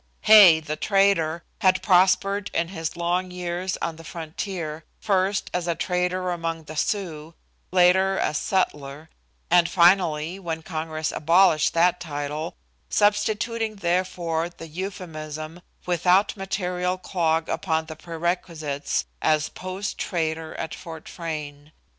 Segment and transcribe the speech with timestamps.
[0.21, 6.31] Hay, the trader, had prospered in his long years on the frontier, first as trader
[6.31, 7.35] among the Sioux,
[7.71, 9.11] later as sutler,
[9.51, 12.55] and finally, when Congress abolished that title,
[12.89, 21.07] substituting therefore the euphemism, without material clog upon the perquisites, as post trader at Fort
[21.07, 21.73] Frayne.